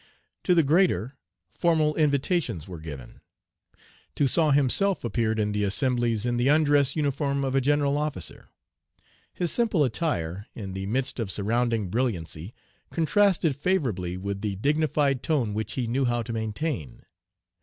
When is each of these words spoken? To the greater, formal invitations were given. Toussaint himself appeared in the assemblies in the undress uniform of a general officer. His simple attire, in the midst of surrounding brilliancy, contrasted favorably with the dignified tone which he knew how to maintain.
To 0.45 0.55
the 0.55 0.63
greater, 0.63 1.15
formal 1.53 1.93
invitations 1.93 2.67
were 2.67 2.79
given. 2.79 3.21
Toussaint 4.15 4.53
himself 4.55 5.03
appeared 5.03 5.37
in 5.37 5.51
the 5.51 5.63
assemblies 5.63 6.25
in 6.25 6.37
the 6.37 6.47
undress 6.47 6.95
uniform 6.95 7.43
of 7.43 7.53
a 7.53 7.61
general 7.61 7.99
officer. 7.99 8.49
His 9.31 9.51
simple 9.51 9.83
attire, 9.83 10.47
in 10.55 10.73
the 10.73 10.87
midst 10.87 11.19
of 11.19 11.29
surrounding 11.29 11.89
brilliancy, 11.91 12.51
contrasted 12.89 13.55
favorably 13.55 14.17
with 14.17 14.41
the 14.41 14.55
dignified 14.55 15.21
tone 15.21 15.53
which 15.53 15.73
he 15.73 15.85
knew 15.85 16.05
how 16.05 16.23
to 16.23 16.33
maintain. 16.33 17.03